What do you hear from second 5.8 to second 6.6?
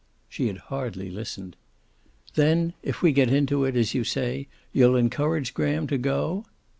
to go?"